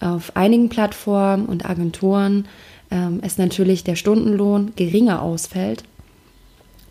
[0.00, 2.46] auf einigen Plattformen und Agenturen
[2.90, 5.84] ähm, es natürlich der Stundenlohn geringer ausfällt,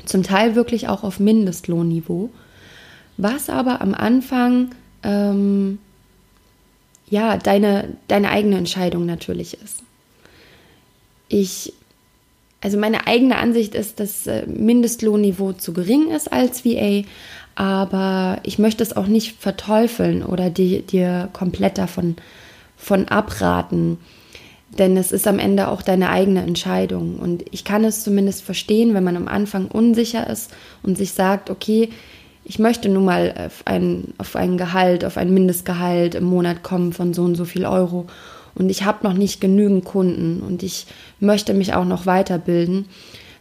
[0.06, 2.30] zum Teil wirklich auch auf Mindestlohnniveau,
[3.18, 4.72] was aber am Anfang
[5.04, 5.78] ähm,
[7.10, 9.84] ja deine, deine eigene Entscheidung natürlich ist.
[11.28, 11.74] Ich
[12.62, 17.04] also meine eigene Ansicht ist, dass äh, Mindestlohnniveau zu gering ist als VA,
[17.56, 22.16] aber ich möchte es auch nicht verteufeln oder dir, dir komplett davon
[22.78, 23.98] von abraten,
[24.78, 27.20] denn es ist am Ende auch deine eigene Entscheidung.
[27.20, 31.50] Und ich kann es zumindest verstehen, wenn man am Anfang unsicher ist und sich sagt,
[31.50, 31.90] okay,
[32.46, 36.94] ich möchte nun mal auf ein, auf ein Gehalt, auf ein Mindestgehalt im Monat kommen
[36.94, 38.08] von so und so viel Euro
[38.56, 40.88] und ich habe noch nicht genügend Kunden und ich
[41.20, 42.86] möchte mich auch noch weiterbilden.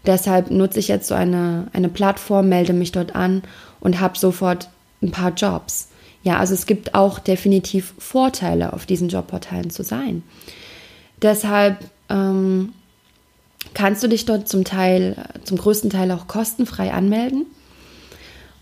[0.07, 3.43] Deshalb nutze ich jetzt so eine, eine Plattform, melde mich dort an
[3.81, 4.69] und habe sofort
[5.03, 5.89] ein paar Jobs.
[6.23, 10.23] Ja, also es gibt auch definitiv Vorteile, auf diesen Jobportalen zu sein.
[11.23, 12.73] Deshalb ähm,
[13.75, 17.47] kannst du dich dort zum Teil, zum größten Teil auch kostenfrei anmelden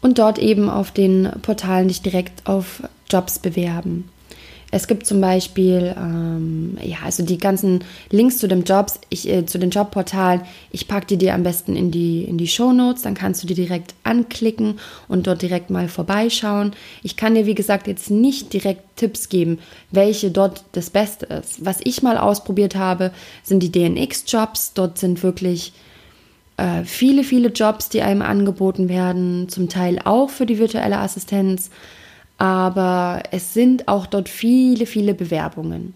[0.01, 4.09] und dort eben auf den Portalen dich direkt auf Jobs bewerben.
[4.71, 9.47] Es gibt zum Beispiel, ähm, ja, also die ganzen Links zu den Jobs, ich, äh,
[9.47, 13.03] zu den Jobportalen, ich packe die dir am besten in die, in die Show Notes,
[13.03, 14.79] dann kannst du die direkt anklicken
[15.09, 16.73] und dort direkt mal vorbeischauen.
[17.03, 19.59] Ich kann dir, wie gesagt, jetzt nicht direkt Tipps geben,
[19.91, 21.65] welche dort das Beste ist.
[21.65, 24.75] Was ich mal ausprobiert habe, sind die DNX-Jobs.
[24.75, 25.73] Dort sind wirklich
[26.59, 31.71] äh, viele, viele Jobs, die einem angeboten werden, zum Teil auch für die virtuelle Assistenz
[32.39, 35.95] aber es sind auch dort viele, viele Bewerbungen,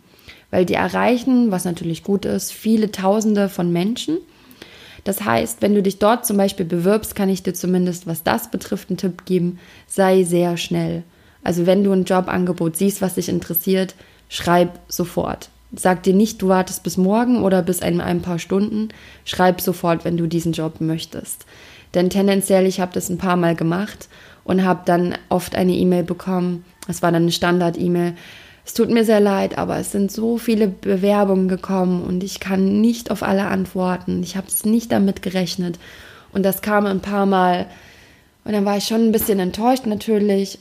[0.51, 4.19] weil die erreichen, was natürlich gut ist, viele Tausende von Menschen.
[5.05, 8.51] Das heißt, wenn du dich dort zum Beispiel bewirbst, kann ich dir zumindest, was das
[8.51, 11.05] betrifft, einen Tipp geben, sei sehr schnell.
[11.45, 13.95] Also wenn du ein Jobangebot siehst, was dich interessiert,
[14.29, 15.49] schreib sofort.
[15.75, 18.89] Sag dir nicht, du wartest bis morgen oder bis in ein paar Stunden.
[19.25, 21.47] Schreib sofort, wenn du diesen Job möchtest.
[21.95, 24.09] Denn tendenziell, ich habe das ein paar Mal gemacht
[24.45, 26.65] und habe dann oft eine E-Mail bekommen.
[26.89, 28.15] Es war dann eine Standard-E-Mail.
[28.65, 32.81] Es tut mir sehr leid, aber es sind so viele Bewerbungen gekommen und ich kann
[32.81, 34.23] nicht auf alle antworten.
[34.23, 35.79] Ich habe es nicht damit gerechnet.
[36.33, 37.67] Und das kam ein paar Mal.
[38.45, 40.59] Und dann war ich schon ein bisschen enttäuscht natürlich.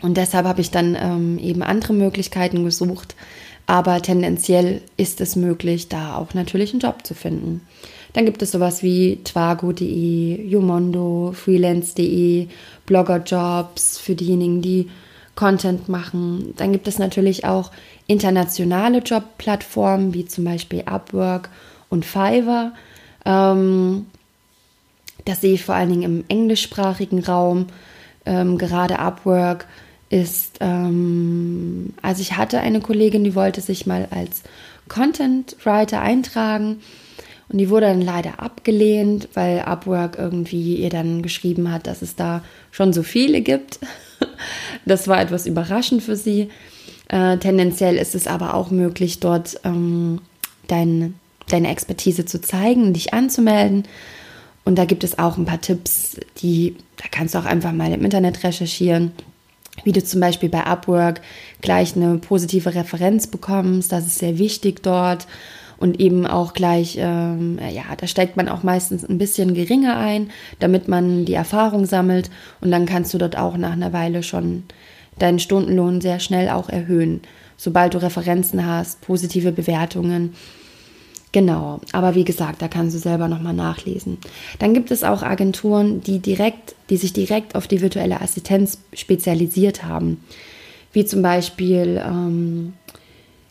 [0.00, 3.16] Und deshalb habe ich dann ähm, eben andere Möglichkeiten gesucht.
[3.66, 7.60] Aber tendenziell ist es möglich, da auch natürlich einen Job zu finden.
[8.14, 12.48] Dann gibt es sowas wie twago.de, Yomondo, freelance.de,
[12.88, 14.90] Bloggerjobs für diejenigen, die
[15.36, 16.54] Content machen.
[16.56, 17.70] Dann gibt es natürlich auch
[18.08, 21.50] internationale Jobplattformen wie zum Beispiel Upwork
[21.90, 22.72] und Fiverr.
[23.24, 24.06] Ähm,
[25.24, 27.66] das sehe ich vor allen Dingen im englischsprachigen Raum.
[28.26, 29.66] ähm, gerade Upwork
[30.10, 34.42] ist, ähm, also ich hatte eine Kollegin, die wollte sich mal als
[34.88, 36.80] Content Writer eintragen
[37.50, 42.14] und die wurde dann leider abgelehnt, weil Upwork irgendwie ihr dann geschrieben hat, dass es
[42.14, 43.78] da schon so viele gibt.
[44.84, 46.48] Das war etwas überraschend für sie.
[47.08, 50.20] Äh, tendenziell ist es aber auch möglich, dort ähm,
[50.66, 51.14] dein,
[51.48, 53.84] deine Expertise zu zeigen, dich anzumelden.
[54.64, 57.92] Und da gibt es auch ein paar Tipps, die, da kannst du auch einfach mal
[57.92, 59.12] im Internet recherchieren,
[59.84, 61.20] wie du zum Beispiel bei Upwork
[61.60, 63.92] gleich eine positive Referenz bekommst.
[63.92, 65.26] Das ist sehr wichtig dort
[65.78, 70.30] und eben auch gleich, ähm, ja, da steigt man auch meistens ein bisschen geringer ein,
[70.58, 74.64] damit man die Erfahrung sammelt und dann kannst du dort auch nach einer Weile schon
[75.18, 77.20] deinen Stundenlohn sehr schnell auch erhöhen,
[77.56, 80.34] sobald du Referenzen hast, positive Bewertungen.
[81.32, 84.18] Genau, aber wie gesagt, da kannst du selber nochmal nachlesen.
[84.58, 89.84] Dann gibt es auch Agenturen, die direkt, die sich direkt auf die virtuelle Assistenz spezialisiert
[89.84, 90.24] haben.
[90.92, 92.72] Wie zum Beispiel ähm,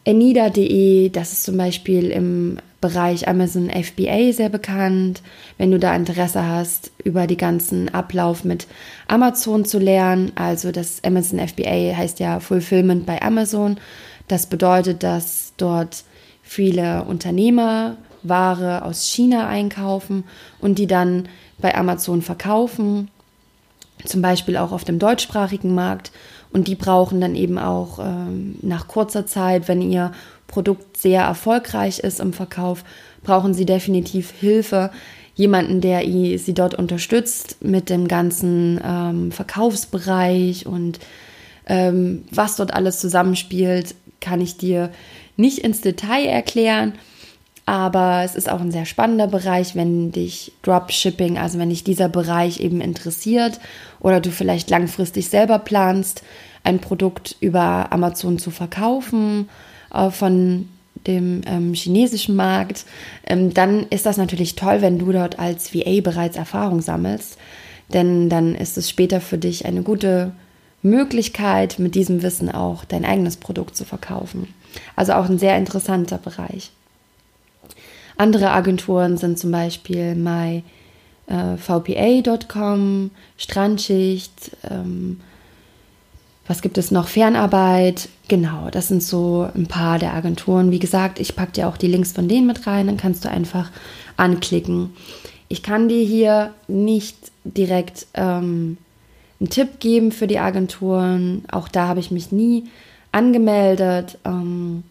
[0.07, 5.21] Enida.de, das ist zum Beispiel im Bereich Amazon FBA sehr bekannt.
[5.57, 8.67] Wenn du da Interesse hast, über die ganzen Ablauf mit
[9.09, 13.81] Amazon zu lernen, also das Amazon FBA heißt ja Fulfillment bei Amazon.
[14.29, 16.05] Das bedeutet, dass dort
[16.41, 20.23] viele Unternehmer Ware aus China einkaufen
[20.61, 23.09] und die dann bei Amazon verkaufen,
[24.05, 26.11] zum Beispiel auch auf dem deutschsprachigen Markt.
[26.51, 30.11] Und die brauchen dann eben auch ähm, nach kurzer Zeit, wenn ihr
[30.47, 32.83] Produkt sehr erfolgreich ist im Verkauf,
[33.23, 34.91] brauchen sie definitiv Hilfe.
[35.35, 40.99] Jemanden, der sie dort unterstützt mit dem ganzen ähm, Verkaufsbereich und
[41.67, 44.89] ähm, was dort alles zusammenspielt, kann ich dir
[45.35, 46.93] nicht ins Detail erklären.
[47.67, 52.07] Aber es ist auch ein sehr spannender Bereich, wenn dich Dropshipping, also wenn dich dieser
[52.07, 53.59] Bereich eben interessiert
[53.99, 56.23] oder du vielleicht langfristig selber planst,
[56.63, 59.49] ein Produkt über Amazon zu verkaufen
[59.93, 60.69] äh, von
[61.07, 62.85] dem ähm, chinesischen Markt,
[63.25, 67.37] ähm, dann ist das natürlich toll, wenn du dort als VA bereits Erfahrung sammelst.
[67.93, 70.31] Denn dann ist es später für dich eine gute
[70.83, 74.53] Möglichkeit, mit diesem Wissen auch dein eigenes Produkt zu verkaufen.
[74.95, 76.71] Also auch ein sehr interessanter Bereich.
[78.17, 80.61] Andere Agenturen sind zum Beispiel myvpa.com,
[83.05, 85.21] äh, Strandschicht, ähm,
[86.47, 87.07] was gibt es noch?
[87.09, 88.07] Fernarbeit.
[88.29, 90.71] Genau, das sind so ein paar der Agenturen.
[90.71, 93.29] Wie gesagt, ich packe dir auch die Links von denen mit rein, dann kannst du
[93.29, 93.69] einfach
[94.15, 94.91] anklicken.
[95.49, 98.77] Ich kann dir hier nicht direkt ähm,
[99.39, 101.43] einen Tipp geben für die Agenturen.
[101.51, 102.65] Auch da habe ich mich nie
[103.11, 104.17] angemeldet.
[104.25, 104.83] Ähm,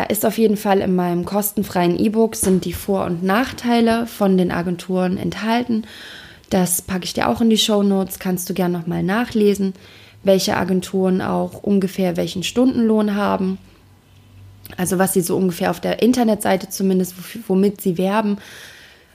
[0.00, 4.38] da ist auf jeden Fall in meinem kostenfreien E-Book sind die Vor- und Nachteile von
[4.38, 5.84] den Agenturen enthalten.
[6.48, 9.74] Das packe ich dir auch in die Show Notes, kannst du gerne nochmal nachlesen,
[10.22, 13.58] welche Agenturen auch ungefähr welchen Stundenlohn haben.
[14.78, 17.14] Also was sie so ungefähr auf der Internetseite zumindest,
[17.46, 18.38] womit sie werben.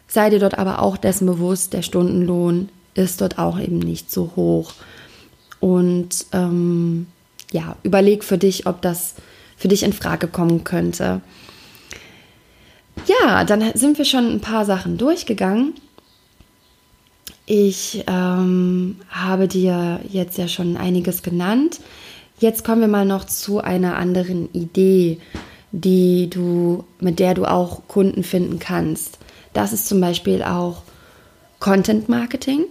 [0.08, 4.34] Sei dir dort aber auch dessen bewusst, der Stundenlohn ist dort auch eben nicht so
[4.36, 4.74] hoch.
[5.60, 7.08] Und ähm,
[7.52, 9.16] ja, überleg für dich, ob das
[9.58, 11.22] für dich in Frage kommen könnte.
[13.08, 15.74] Ja, dann sind wir schon ein paar Sachen durchgegangen.
[17.46, 21.80] Ich ähm, habe dir jetzt ja schon einiges genannt.
[22.40, 25.20] Jetzt kommen wir mal noch zu einer anderen Idee,
[25.72, 29.20] die du, mit der du auch Kunden finden kannst.
[29.54, 30.82] Das ist zum Beispiel auch
[31.60, 32.66] Content Marketing,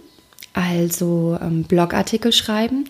[0.53, 2.85] also ähm, Blogartikel schreiben.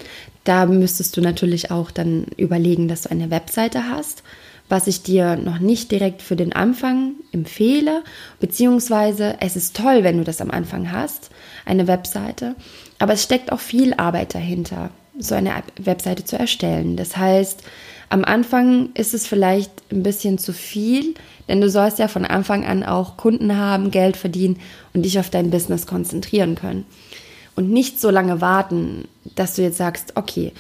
[0.46, 4.24] Da müsstest du natürlich auch dann überlegen, dass du eine Webseite hast,
[4.70, 8.04] was ich dir noch nicht direkt für den Anfang empfehle,
[8.40, 11.30] beziehungsweise es ist toll, wenn du das am Anfang hast,
[11.66, 12.56] eine Webseite,
[13.00, 16.96] aber es steckt auch viel Arbeit dahinter, so eine Webseite zu erstellen.
[16.96, 17.64] Das heißt,
[18.10, 21.16] am Anfang ist es vielleicht ein bisschen zu viel,
[21.48, 24.60] denn du sollst ja von Anfang an auch Kunden haben, Geld verdienen
[24.94, 26.86] und dich auf dein Business konzentrieren können
[27.56, 30.52] und nicht so lange warten, dass du jetzt sagst, okay,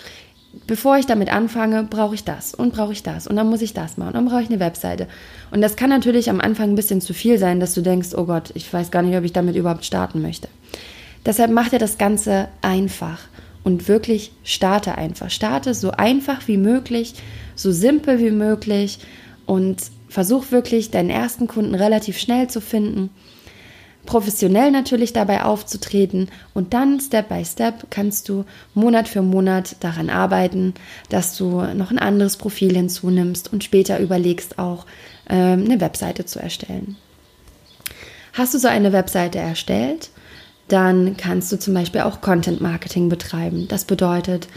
[0.67, 3.73] bevor ich damit anfange, brauche ich das und brauche ich das und dann muss ich
[3.73, 5.07] das machen und dann brauche ich eine Webseite.
[5.51, 8.25] Und das kann natürlich am Anfang ein bisschen zu viel sein, dass du denkst, oh
[8.25, 10.47] Gott, ich weiß gar nicht, ob ich damit überhaupt starten möchte.
[11.25, 13.19] Deshalb mach dir das Ganze einfach
[13.63, 15.29] und wirklich starte einfach.
[15.29, 17.15] Starte so einfach wie möglich,
[17.55, 18.99] so simpel wie möglich
[19.45, 19.77] und
[20.07, 23.09] versuch wirklich deinen ersten Kunden relativ schnell zu finden
[24.05, 30.09] professionell natürlich dabei aufzutreten und dann Step by Step kannst du Monat für Monat daran
[30.09, 30.73] arbeiten,
[31.09, 34.85] dass du noch ein anderes Profil hinzunimmst und später überlegst auch
[35.29, 36.97] ähm, eine Webseite zu erstellen.
[38.33, 40.09] Hast du so eine Webseite erstellt?
[40.67, 43.67] dann kannst du zum Beispiel auch Content Marketing betreiben.
[43.67, 44.47] Das bedeutet,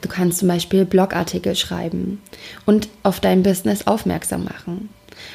[0.00, 2.22] du kannst zum Beispiel Blogartikel schreiben
[2.66, 4.88] und auf dein Business aufmerksam machen.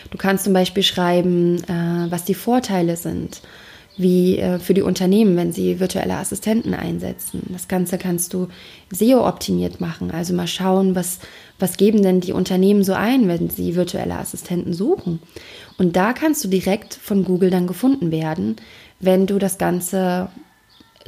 [0.09, 3.41] Du kannst zum Beispiel schreiben, äh, was die Vorteile sind,
[3.97, 7.43] wie äh, für die Unternehmen, wenn sie virtuelle Assistenten einsetzen.
[7.49, 8.47] Das Ganze kannst du
[8.91, 10.11] SEO-optimiert machen.
[10.11, 11.19] Also mal schauen, was,
[11.59, 15.19] was geben denn die Unternehmen so ein, wenn sie virtuelle Assistenten suchen.
[15.77, 18.55] Und da kannst du direkt von Google dann gefunden werden,
[18.99, 20.29] wenn du das Ganze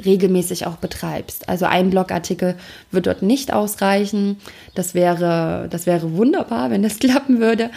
[0.03, 1.49] regelmäßig auch betreibst.
[1.49, 2.56] Also ein Blogartikel
[2.91, 4.38] wird dort nicht ausreichen.
[4.75, 7.69] Das wäre, das wäre wunderbar, wenn das klappen würde.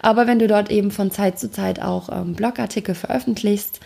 [0.00, 3.80] Aber wenn du dort eben von Zeit zu Zeit auch ähm, Blogartikel veröffentlichst,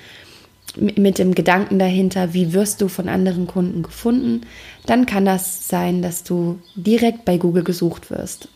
[0.77, 4.43] mit dem Gedanken dahinter, wie wirst du von anderen Kunden gefunden,
[4.87, 8.49] dann kann das sein, dass du direkt bei Google gesucht wirst,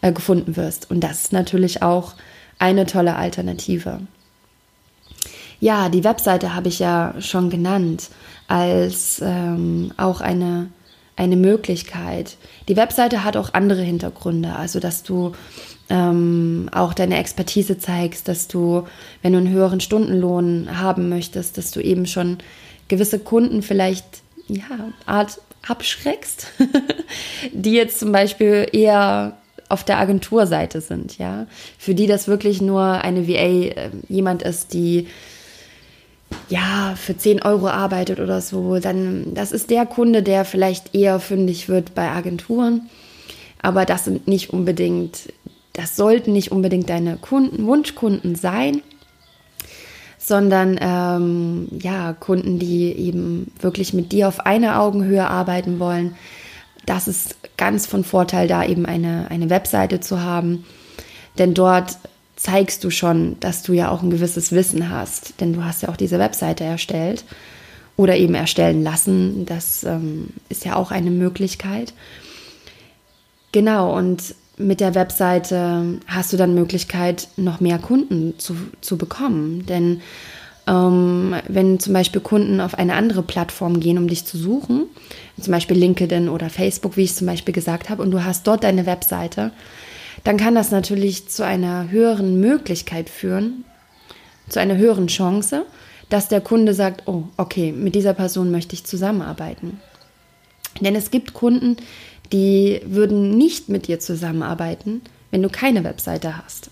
[0.00, 0.90] äh, gefunden wirst.
[0.90, 2.14] Und das ist natürlich auch
[2.58, 4.00] eine tolle Alternative.
[5.60, 8.10] Ja, die Webseite habe ich ja schon genannt
[8.52, 10.68] als ähm, auch eine,
[11.16, 12.36] eine Möglichkeit.
[12.68, 15.32] Die Webseite hat auch andere Hintergründe, also dass du
[15.88, 18.86] ähm, auch deine Expertise zeigst, dass du,
[19.22, 22.38] wenn du einen höheren Stundenlohn haben möchtest, dass du eben schon
[22.88, 24.04] gewisse Kunden vielleicht,
[24.48, 26.48] ja, Art abschreckst,
[27.52, 29.38] die jetzt zum Beispiel eher
[29.70, 31.46] auf der Agenturseite sind, ja,
[31.78, 35.08] für die das wirklich nur eine VA äh, jemand ist, die
[36.52, 41.18] ja, für 10 Euro arbeitet oder so, dann das ist der Kunde, der vielleicht eher
[41.18, 42.90] fündig wird bei Agenturen.
[43.62, 45.32] Aber das sind nicht unbedingt,
[45.72, 48.82] das sollten nicht unbedingt deine Kunden, Wunschkunden sein,
[50.18, 56.16] sondern ähm, ja, Kunden, die eben wirklich mit dir auf einer Augenhöhe arbeiten wollen.
[56.84, 60.66] Das ist ganz von Vorteil, da eben eine, eine Webseite zu haben.
[61.38, 61.96] Denn dort
[62.36, 65.88] zeigst du schon, dass du ja auch ein gewisses Wissen hast, denn du hast ja
[65.88, 67.24] auch diese Webseite erstellt
[67.96, 69.46] oder eben erstellen lassen.
[69.46, 71.92] Das ähm, ist ja auch eine Möglichkeit.
[73.52, 79.66] Genau, und mit der Webseite hast du dann Möglichkeit, noch mehr Kunden zu, zu bekommen.
[79.66, 80.00] Denn
[80.66, 84.86] ähm, wenn zum Beispiel Kunden auf eine andere Plattform gehen, um dich zu suchen,
[85.40, 88.64] zum Beispiel LinkedIn oder Facebook, wie ich zum Beispiel gesagt habe, und du hast dort
[88.64, 89.52] deine Webseite,
[90.24, 93.64] dann kann das natürlich zu einer höheren Möglichkeit führen,
[94.48, 95.64] zu einer höheren Chance,
[96.08, 99.80] dass der Kunde sagt, oh, okay, mit dieser Person möchte ich zusammenarbeiten.
[100.80, 101.76] Denn es gibt Kunden,
[102.32, 106.70] die würden nicht mit dir zusammenarbeiten, wenn du keine Webseite hast.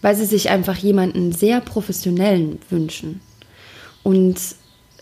[0.00, 3.20] Weil sie sich einfach jemanden sehr professionellen wünschen.
[4.02, 4.38] Und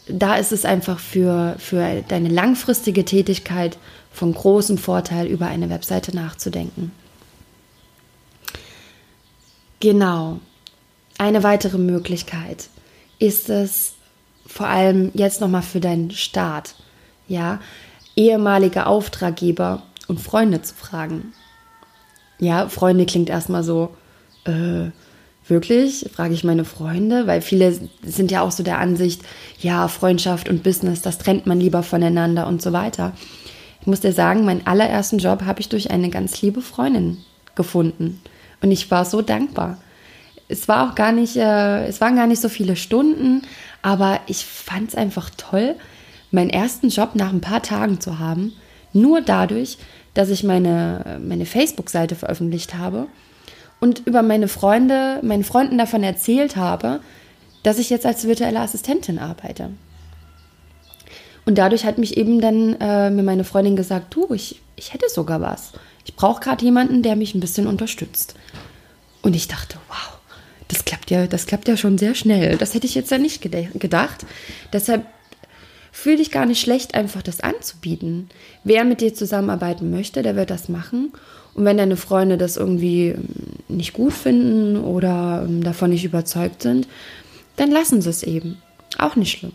[0.09, 3.77] da ist es einfach für, für deine langfristige Tätigkeit
[4.11, 6.93] von großem Vorteil, über eine Webseite nachzudenken.
[9.81, 10.41] Genau.
[11.19, 12.69] Eine weitere Möglichkeit
[13.19, 13.95] ist es
[14.47, 16.75] vor allem jetzt nochmal für deinen Start,
[17.27, 17.61] ja,
[18.15, 21.33] ehemalige Auftraggeber und Freunde zu fragen.
[22.39, 23.95] Ja, Freunde klingt erstmal so,
[24.45, 24.91] äh,
[25.49, 29.23] wirklich, frage ich meine Freunde, weil viele sind ja auch so der Ansicht,
[29.61, 33.13] ja, Freundschaft und Business, das trennt man lieber voneinander und so weiter.
[33.81, 37.19] Ich muss dir sagen, meinen allerersten Job habe ich durch eine ganz liebe Freundin
[37.55, 38.21] gefunden.
[38.63, 39.79] Und ich war so dankbar.
[40.49, 43.43] Es war auch gar nicht, äh, es waren gar nicht so viele Stunden,
[43.83, 45.75] aber ich fand es einfach toll,
[46.31, 48.53] meinen ersten Job nach ein paar Tagen zu haben.
[48.93, 49.79] Nur dadurch,
[50.15, 53.09] dass ich meine, meine Facebook-Seite veröffentlicht habe
[53.81, 57.01] und über meine Freunde, meinen Freunden davon erzählt habe,
[57.63, 59.71] dass ich jetzt als virtuelle Assistentin arbeite.
[61.45, 65.09] Und dadurch hat mich eben dann äh, mir meine Freundin gesagt, du, ich, ich hätte
[65.09, 65.73] sogar was.
[66.07, 68.35] Ich brauche gerade jemanden, der mich ein bisschen unterstützt.
[69.23, 70.19] Und ich dachte, wow,
[70.69, 72.57] das klappt ja, das klappt ja schon sehr schnell.
[72.57, 74.25] Das hätte ich jetzt ja nicht gedacht.
[74.73, 75.05] Deshalb
[75.93, 78.29] fühle dich gar nicht schlecht, einfach das anzubieten.
[78.63, 81.13] Wer mit dir zusammenarbeiten möchte, der wird das machen.
[81.55, 83.25] Und wenn deine Freunde das irgendwie ähm,
[83.69, 86.87] nicht gut finden oder ähm, davon nicht überzeugt sind,
[87.57, 88.59] dann lassen sie es eben.
[88.99, 89.53] Auch nicht schlimm.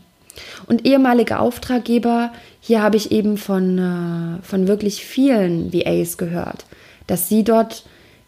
[0.67, 6.65] Und ehemalige Auftraggeber, hier habe ich eben von, äh, von wirklich vielen VAs gehört,
[7.07, 7.85] dass sie dort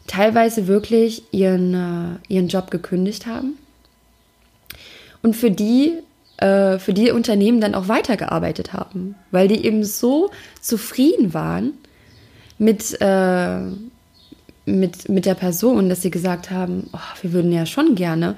[0.08, 3.58] teilweise wirklich ihren, äh, ihren Job gekündigt haben
[5.22, 5.94] und für die,
[6.38, 10.30] äh, für die Unternehmen dann auch weitergearbeitet haben, weil die eben so
[10.62, 11.74] zufrieden waren
[12.58, 13.60] mit, äh,
[14.66, 18.36] mit, mit der Person, dass sie gesagt haben, oh, wir würden ja schon gerne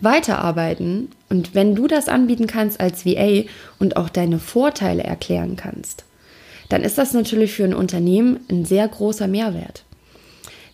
[0.00, 1.10] weiterarbeiten.
[1.28, 3.44] Und wenn du das anbieten kannst als VA
[3.78, 6.04] und auch deine Vorteile erklären kannst,
[6.68, 9.84] dann ist das natürlich für ein Unternehmen ein sehr großer Mehrwert.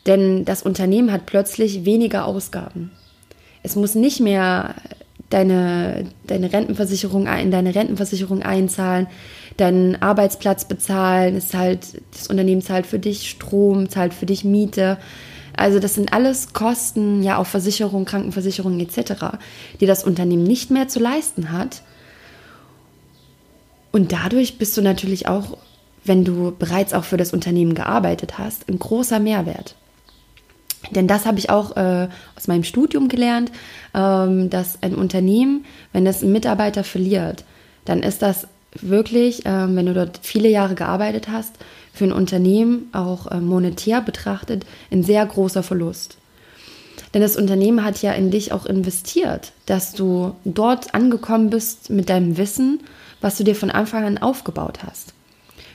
[0.06, 2.90] Denn das Unternehmen hat plötzlich weniger Ausgaben.
[3.62, 4.74] Es muss nicht mehr
[5.30, 9.06] deine, deine Rentenversicherung in deine Rentenversicherung einzahlen,
[9.56, 14.98] deinen Arbeitsplatz bezahlen, ist halt, das Unternehmen zahlt für dich Strom, zahlt für dich Miete.
[15.56, 19.38] Also das sind alles Kosten, ja auch Versicherung, Krankenversicherung etc.,
[19.80, 21.82] die das Unternehmen nicht mehr zu leisten hat.
[23.92, 25.56] Und dadurch bist du natürlich auch,
[26.04, 29.76] wenn du bereits auch für das Unternehmen gearbeitet hast, ein großer Mehrwert.
[30.90, 33.52] Denn das habe ich auch äh, aus meinem Studium gelernt,
[33.94, 37.44] ähm, dass ein Unternehmen, wenn es einen Mitarbeiter verliert,
[37.84, 38.48] dann ist das
[38.80, 41.54] wirklich, äh, wenn du dort viele Jahre gearbeitet hast,
[41.92, 46.16] für ein Unternehmen auch äh, monetär betrachtet ein sehr großer Verlust.
[47.12, 52.10] Denn das Unternehmen hat ja in dich auch investiert, dass du dort angekommen bist mit
[52.10, 52.80] deinem Wissen,
[53.20, 55.14] was du dir von Anfang an aufgebaut hast.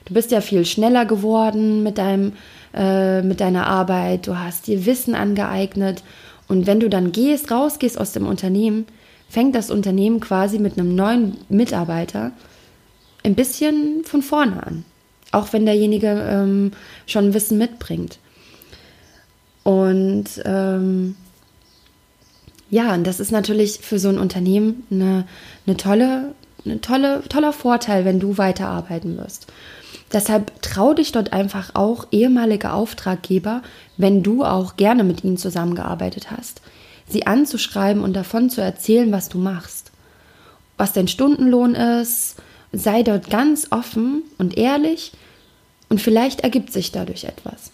[0.05, 2.33] Du bist ja viel schneller geworden mit deinem
[2.73, 6.03] äh, mit deiner Arbeit, du hast dir Wissen angeeignet
[6.47, 8.85] und wenn du dann gehst, rausgehst aus dem Unternehmen,
[9.27, 12.31] fängt das Unternehmen quasi mit einem neuen Mitarbeiter
[13.23, 14.85] ein bisschen von vorne an,
[15.31, 16.71] auch wenn derjenige ähm,
[17.05, 18.19] schon Wissen mitbringt.
[19.63, 21.15] Und ähm,
[22.69, 25.25] ja, und das ist natürlich für so ein Unternehmen eine,
[25.65, 26.33] eine tolle,
[26.65, 29.47] eine tolle, toller Vorteil, wenn du weiterarbeiten wirst.
[30.11, 33.61] Deshalb trau dich dort einfach auch ehemalige Auftraggeber,
[33.97, 36.61] wenn du auch gerne mit ihnen zusammengearbeitet hast,
[37.07, 39.91] sie anzuschreiben und davon zu erzählen, was du machst.
[40.77, 42.37] Was dein Stundenlohn ist,
[42.71, 45.11] sei dort ganz offen und ehrlich
[45.89, 47.71] und vielleicht ergibt sich dadurch etwas.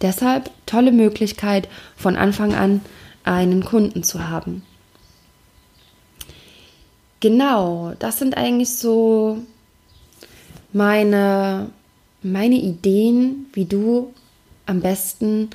[0.00, 2.80] Deshalb tolle Möglichkeit, von Anfang an
[3.24, 4.62] einen Kunden zu haben.
[7.20, 9.38] Genau, das sind eigentlich so
[10.72, 11.70] meine,
[12.22, 14.12] meine Ideen, wie du
[14.66, 15.48] am besten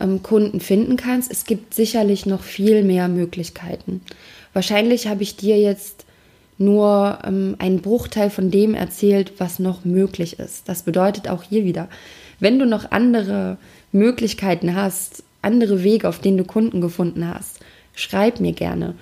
[0.00, 1.30] ähm, Kunden finden kannst.
[1.30, 4.00] Es gibt sicherlich noch viel mehr Möglichkeiten.
[4.52, 6.04] Wahrscheinlich habe ich dir jetzt
[6.58, 10.68] nur ähm, einen Bruchteil von dem erzählt, was noch möglich ist.
[10.68, 11.88] Das bedeutet auch hier wieder,
[12.40, 13.58] wenn du noch andere
[13.92, 17.60] Möglichkeiten hast, andere Wege, auf denen du Kunden gefunden hast,
[17.94, 18.94] schreib mir gerne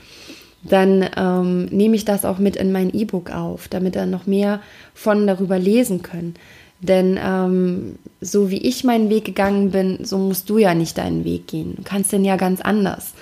[0.63, 4.61] dann ähm, nehme ich das auch mit in mein E-Book auf, damit dann noch mehr
[4.95, 6.35] von darüber lesen können.
[6.81, 11.25] Denn ähm, so wie ich meinen Weg gegangen bin, so musst du ja nicht deinen
[11.25, 11.75] Weg gehen.
[11.77, 13.15] Du kannst den ja ganz anders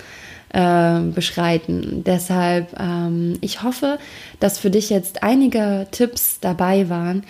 [0.53, 2.03] äh, beschreiten.
[2.05, 3.99] Deshalb, ähm, ich hoffe,
[4.39, 7.23] dass für dich jetzt einige Tipps dabei waren,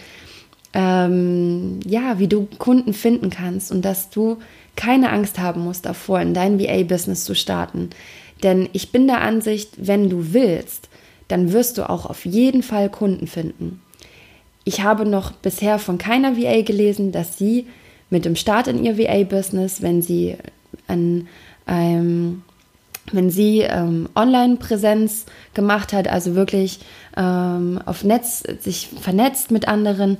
[0.73, 4.37] ähm, ja, wie du Kunden finden kannst und dass du
[4.75, 7.89] keine Angst haben musst davor, in dein VA-Business zu starten.
[8.41, 10.89] Denn ich bin der Ansicht, wenn du willst,
[11.27, 13.81] dann wirst du auch auf jeden Fall Kunden finden.
[14.63, 17.67] Ich habe noch bisher von keiner VA gelesen, dass sie
[18.09, 20.37] mit dem Start in ihr VA-Business, wenn sie
[20.87, 21.27] an
[21.67, 22.43] ähm,
[23.11, 26.79] wenn sie ähm, Online-Präsenz gemacht hat, also wirklich
[27.17, 30.17] ähm, auf Netz sich vernetzt mit anderen,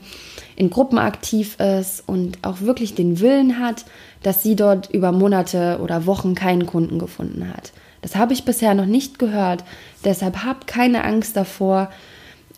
[0.55, 3.85] in Gruppen aktiv ist und auch wirklich den Willen hat,
[4.23, 7.71] dass sie dort über Monate oder Wochen keinen Kunden gefunden hat.
[8.01, 9.63] Das habe ich bisher noch nicht gehört.
[10.03, 11.89] Deshalb hab keine Angst davor,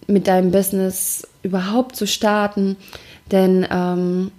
[0.08, 2.76] mit deinem Business überhaupt zu starten,
[3.32, 4.32] denn ähm,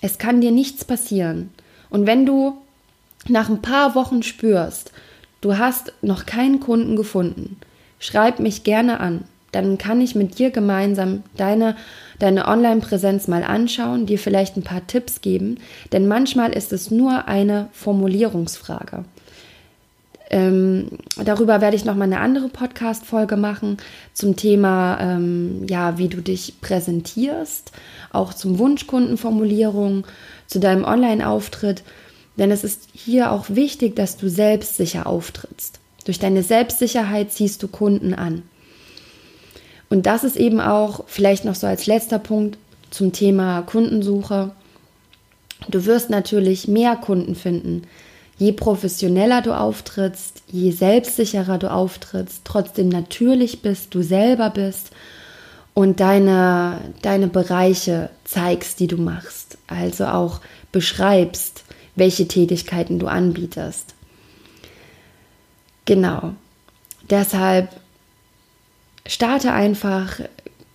[0.00, 1.50] es kann dir nichts passieren.
[1.90, 2.56] Und wenn du
[3.28, 4.92] nach ein paar Wochen spürst,
[5.40, 7.56] du hast noch keinen Kunden gefunden,
[7.98, 9.24] schreib mich gerne an.
[9.52, 11.76] Dann kann ich mit dir gemeinsam deine,
[12.20, 15.58] deine Online-Präsenz mal anschauen, dir vielleicht ein paar Tipps geben,
[15.92, 19.04] denn manchmal ist es nur eine Formulierungsfrage.
[20.32, 20.86] Ähm,
[21.16, 23.78] darüber werde ich noch mal eine andere Podcast-Folge machen
[24.12, 27.72] zum Thema, ähm, ja, wie du dich präsentierst,
[28.12, 30.06] auch zum Wunschkundenformulierung,
[30.46, 31.82] zu deinem Online-Auftritt.
[32.40, 35.78] Denn es ist hier auch wichtig, dass du selbstsicher auftrittst.
[36.06, 38.42] Durch deine Selbstsicherheit ziehst du Kunden an.
[39.90, 42.56] Und das ist eben auch vielleicht noch so als letzter Punkt
[42.90, 44.52] zum Thema Kundensuche.
[45.68, 47.82] Du wirst natürlich mehr Kunden finden,
[48.38, 54.92] je professioneller du auftrittst, je selbstsicherer du auftrittst, trotzdem natürlich bist, du selber bist
[55.74, 59.58] und deine, deine Bereiche zeigst, die du machst.
[59.66, 60.40] Also auch
[60.72, 61.64] beschreibst,
[62.00, 63.94] welche Tätigkeiten du anbietest.
[65.84, 66.34] Genau.
[67.08, 67.68] Deshalb
[69.06, 70.20] starte einfach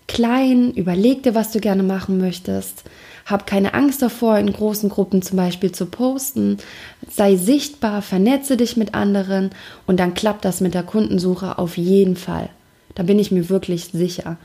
[0.07, 2.83] klein, überleg dir, was du gerne machen möchtest.
[3.25, 6.57] Hab keine Angst davor, in großen Gruppen zum Beispiel zu posten.
[7.09, 9.49] Sei sichtbar, vernetze dich mit anderen
[9.87, 12.49] und dann klappt das mit der Kundensuche auf jeden Fall.
[12.93, 14.37] Da bin ich mir wirklich sicher.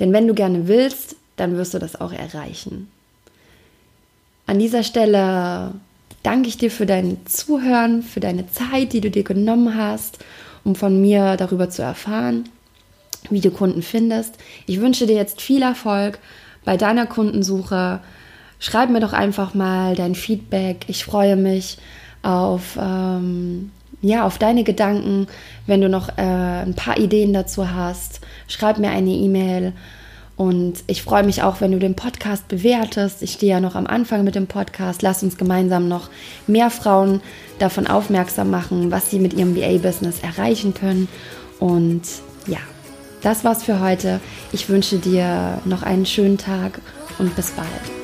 [0.00, 2.88] Denn wenn du gerne willst, dann wirst du das auch erreichen.
[4.46, 5.72] An dieser Stelle
[6.22, 10.18] danke ich dir für dein Zuhören, für deine Zeit, die du dir genommen hast
[10.64, 12.48] um von mir darüber zu erfahren,
[13.30, 14.36] wie du Kunden findest.
[14.66, 16.18] Ich wünsche dir jetzt viel Erfolg
[16.64, 18.00] bei deiner Kundensuche.
[18.58, 20.84] Schreib mir doch einfach mal dein Feedback.
[20.88, 21.78] Ich freue mich
[22.22, 23.70] auf, ähm,
[24.00, 25.26] ja, auf deine Gedanken.
[25.66, 29.72] Wenn du noch äh, ein paar Ideen dazu hast, schreib mir eine E-Mail.
[30.36, 33.22] Und ich freue mich auch, wenn du den Podcast bewertest.
[33.22, 35.02] Ich stehe ja noch am Anfang mit dem Podcast.
[35.02, 36.10] Lass uns gemeinsam noch
[36.46, 37.20] mehr Frauen
[37.60, 41.08] davon aufmerksam machen, was sie mit ihrem VA-Business erreichen können.
[41.60, 42.02] Und
[42.48, 42.58] ja,
[43.22, 44.20] das war's für heute.
[44.52, 46.80] Ich wünsche dir noch einen schönen Tag
[47.18, 48.03] und bis bald.